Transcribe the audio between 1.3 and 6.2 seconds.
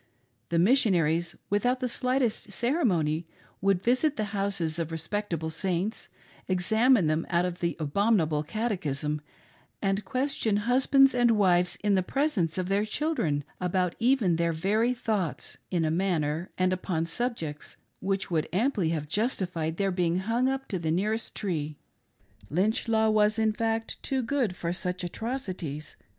without the slightest ceremony, would visit the houses of respectable Saints,